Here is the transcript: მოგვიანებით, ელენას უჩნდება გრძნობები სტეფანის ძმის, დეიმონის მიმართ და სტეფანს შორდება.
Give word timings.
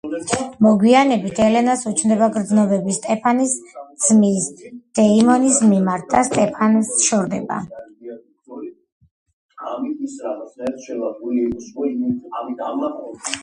მოგვიანებით, 0.65 1.39
ელენას 1.47 1.83
უჩნდება 1.89 2.29
გრძნობები 2.37 2.95
სტეფანის 2.97 3.53
ძმის, 4.05 4.47
დეიმონის 5.01 5.59
მიმართ 5.73 6.07
და 6.15 6.23
სტეფანს 6.29 6.91
შორდება. 7.11 7.61